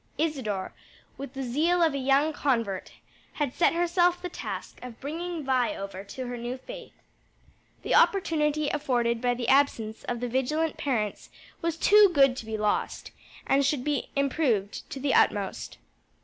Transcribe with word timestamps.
Isadore 0.17 0.73
with 1.15 1.35
the 1.35 1.43
zeal 1.43 1.83
of 1.83 1.93
a 1.93 1.99
young 1.99 2.33
convert, 2.33 2.93
had 3.33 3.53
set 3.53 3.73
herself 3.75 4.19
the 4.19 4.29
task 4.29 4.79
of 4.81 4.99
bringing 4.99 5.43
Vi 5.45 5.75
over 5.75 6.03
to 6.03 6.25
her 6.25 6.37
new 6.37 6.57
faith. 6.57 6.95
The 7.83 7.93
opportunity 7.93 8.67
afforded 8.69 9.21
by 9.21 9.35
the 9.35 9.47
absence 9.47 10.03
of 10.05 10.19
the 10.19 10.27
vigilant 10.27 10.75
parents 10.77 11.29
was 11.61 11.77
too 11.77 12.09
good 12.15 12.35
to 12.37 12.47
be 12.47 12.57
lost, 12.57 13.11
and 13.45 13.63
should 13.63 13.83
be 13.83 14.09
improved 14.15 14.89
to 14.89 14.99
the 14.99 15.13
utmost. 15.13 15.77